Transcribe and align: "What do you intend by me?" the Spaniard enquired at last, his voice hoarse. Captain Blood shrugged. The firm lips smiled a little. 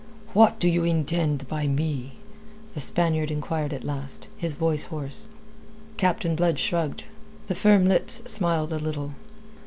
"What 0.33 0.57
do 0.57 0.67
you 0.67 0.83
intend 0.83 1.47
by 1.47 1.67
me?" 1.67 2.13
the 2.73 2.81
Spaniard 2.81 3.29
enquired 3.29 3.71
at 3.71 3.83
last, 3.83 4.29
his 4.35 4.55
voice 4.55 4.85
hoarse. 4.85 5.27
Captain 5.95 6.35
Blood 6.35 6.57
shrugged. 6.57 7.03
The 7.45 7.53
firm 7.53 7.85
lips 7.85 8.23
smiled 8.25 8.73
a 8.73 8.79
little. 8.79 9.11